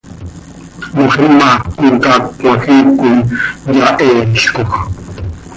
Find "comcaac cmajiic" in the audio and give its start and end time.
1.77-2.87